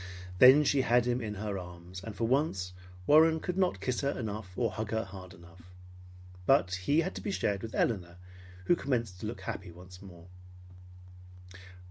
[0.39, 2.73] Then she had him in her arms; and for once
[3.05, 5.71] Warren could not kiss her enough or hug her hard enough.
[6.47, 8.17] But he had to be shared with Elinor
[8.65, 10.25] who commenced to look happy once more.